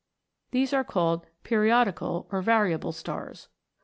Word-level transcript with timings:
These 0.49 0.73
are 0.73 0.83
called 0.83 1.27
periodical, 1.43 2.27
or 2.31 2.41
variable 2.41 2.91
stars. 2.91 3.49